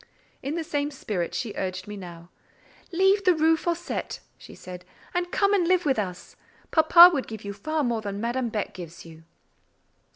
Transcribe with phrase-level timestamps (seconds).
[0.41, 5.53] In the same spirit she urged me now—"Leave the Rue Fossette," she said, "and come
[5.53, 6.35] and live with us.
[6.71, 9.25] Papa would give you far more than Madame Beck gives you."